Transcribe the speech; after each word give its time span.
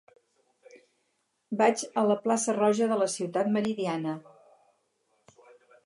Vaig 1.59 1.83
a 2.03 2.05
la 2.13 2.17
plaça 2.25 2.57
Roja 2.59 2.89
de 2.93 2.99
la 3.03 3.11
Ciutat 3.17 3.55
Meridiana. 3.59 4.19